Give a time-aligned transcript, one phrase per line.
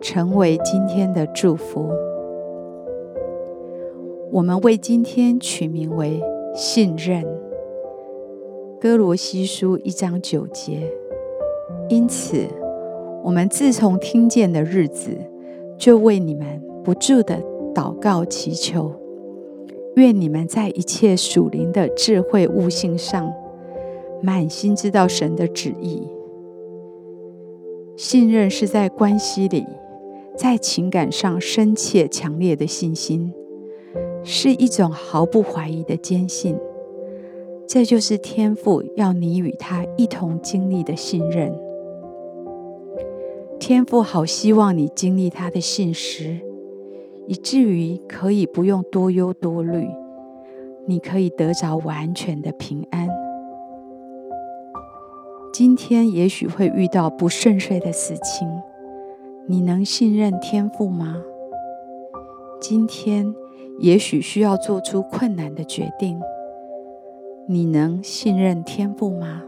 [0.00, 1.88] 成为今天的祝福。
[4.30, 6.22] 我们为今天取名为
[6.54, 7.24] 信任。
[8.80, 10.92] 哥罗西书一章九节。
[11.88, 12.44] 因此，
[13.24, 15.10] 我们自从听见的日子，
[15.76, 17.42] 就为你们不住地
[17.74, 18.92] 祷告祈求，
[19.96, 23.32] 愿你们在一切属灵的智慧悟性上，
[24.22, 26.06] 满心知道神的旨意。
[27.96, 29.66] 信任是在关系里。
[30.38, 33.34] 在情感上深切强烈的信心，
[34.22, 36.56] 是一种毫不怀疑的坚信。
[37.66, 41.52] 这就是天父要你与他一同经历的信任。
[43.58, 46.38] 天父好希望你经历他的信实，
[47.26, 49.88] 以至于可以不用多忧多虑，
[50.86, 53.08] 你可以得着完全的平安。
[55.52, 58.48] 今天也许会遇到不顺遂的事情。
[59.50, 61.22] 你能信任天父吗？
[62.60, 63.34] 今天
[63.78, 66.20] 也许需要做出困难的决定，
[67.46, 69.44] 你能信任天父吗？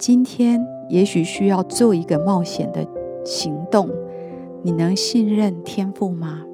[0.00, 2.84] 今天也许需要做一个冒险的
[3.24, 3.88] 行动，
[4.62, 6.44] 你能信任天父吗？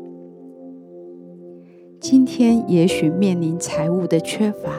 [1.98, 4.70] 今天也许面临财务的缺乏，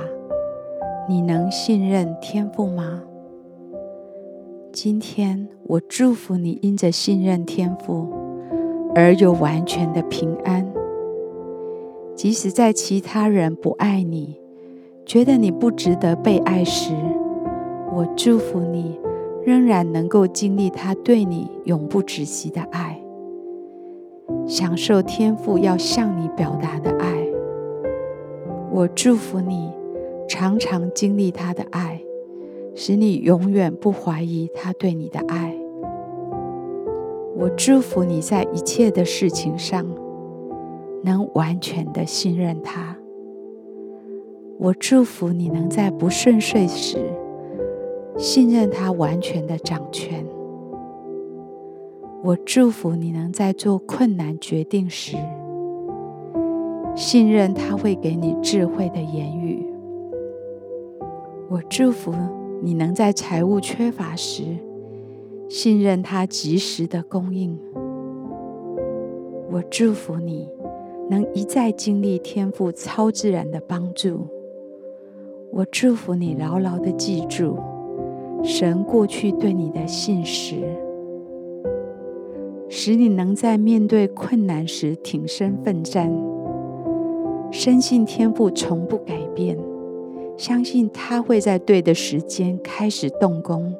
[1.07, 3.01] 你能信任天父吗？
[4.71, 8.07] 今天我祝福你，因着信任天父
[8.93, 10.71] 而有完全的平安。
[12.15, 14.39] 即使在其他人不爱你，
[15.07, 16.93] 觉得你不值得被爱时，
[17.91, 18.99] 我祝福你
[19.43, 23.01] 仍然能够经历他对你永不止息的爱，
[24.45, 27.07] 享受天父要向你表达的爱。
[28.71, 29.71] 我祝福你
[30.27, 31.99] 常常经历他的爱。
[32.81, 35.53] 使你永远不怀疑他对你的爱。
[37.35, 39.85] 我祝福你在一切的事情上
[41.03, 42.95] 能完全的信任他。
[44.57, 46.99] 我祝福你能在不顺遂时
[48.15, 50.25] 信任他完全的掌权。
[52.23, 55.17] 我祝福你能在做困难决定时
[56.95, 59.67] 信任他会给你智慧的言语。
[61.49, 62.38] 我祝福。
[62.61, 64.43] 你能在财务缺乏时
[65.47, 67.57] 信任他及时的供应。
[69.51, 70.47] 我祝福你
[71.09, 74.27] 能一再经历天赋超自然的帮助。
[75.51, 77.57] 我祝福你牢牢的记住
[78.43, 80.57] 神过去对你的信实，
[82.69, 86.11] 使你能在面对困难时挺身奋战，
[87.51, 89.57] 深信天赋从不改变。
[90.39, 93.75] 相信他会在对的时间开始动工。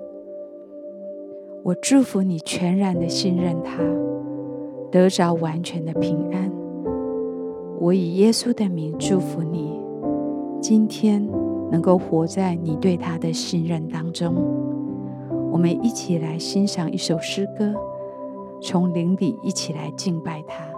[1.64, 3.82] 我祝福你全然的信任他，
[4.92, 6.52] 得着完全的平安。
[7.80, 9.80] 我以耶稣的名祝福你，
[10.62, 11.26] 今天
[11.72, 14.36] 能够活在你对他的信任当中。
[15.54, 17.74] 我们一起来欣赏一首诗歌，
[18.62, 20.69] 从灵里一起来敬拜他。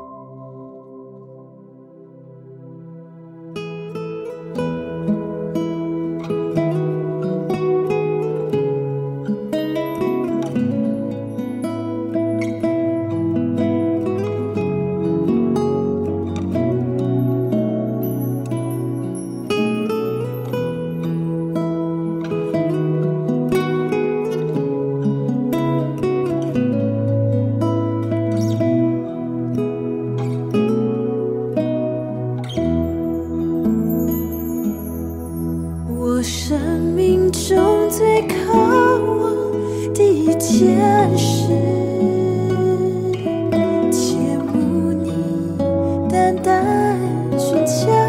[38.01, 41.53] 最渴望的一件事
[43.91, 45.55] 且无你
[46.09, 46.97] 淡淡
[47.37, 48.00] 裙前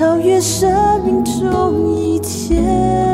[0.00, 3.09] 超越生命中一切。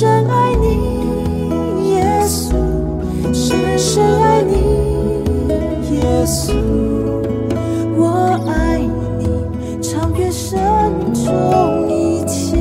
[0.00, 2.54] 深爱你，耶稣，
[3.34, 4.54] 深深爱你，
[5.94, 6.54] 耶稣，
[7.98, 8.80] 我爱
[9.18, 10.58] 你，超越生
[10.94, 12.56] 命中一切。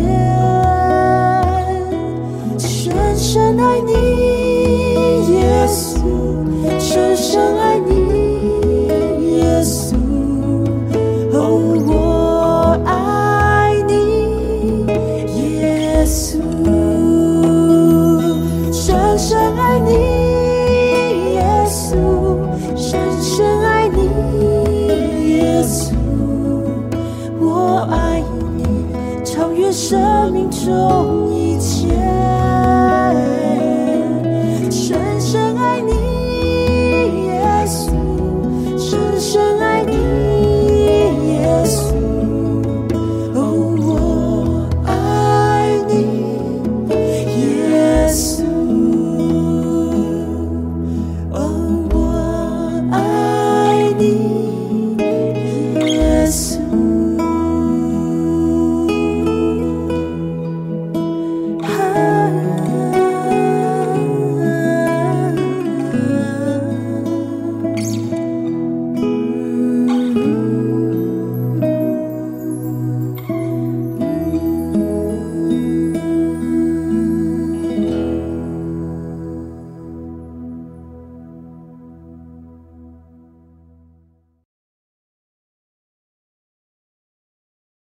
[2.57, 3.94] 深深爱你，
[5.36, 5.95] 耶稣，
[6.77, 9.95] 深深爱你，耶稣，
[11.31, 11.38] 哦，
[11.88, 13.94] 我爱你，
[15.62, 16.49] 耶稣。
[30.09, 32.49] 生命中一切。